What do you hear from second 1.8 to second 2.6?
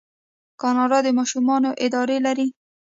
اداره لري.